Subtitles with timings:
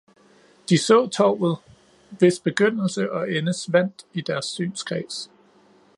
[0.69, 1.57] De så tovet,
[2.19, 5.29] hvis begyndelse og ende svandt i deres synskreds